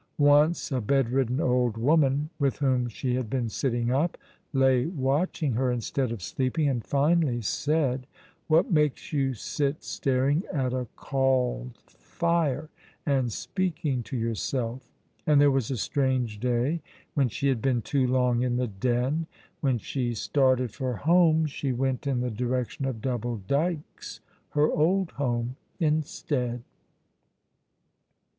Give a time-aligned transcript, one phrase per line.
[0.17, 4.17] Once a bedridden old woman, with whom she had been sitting up,
[4.51, 8.07] lay watching her instead of sleeping, and finally said:
[8.47, 12.69] "What makes you sit staring at a cauld fire,
[13.05, 14.91] and speaking to yourself?"
[15.27, 16.81] And there was a strange day
[17.13, 19.27] when she had been too long in the Den.
[19.59, 24.19] When she started for home she went in the direction of Double Dykes,
[24.53, 26.63] her old home, instead.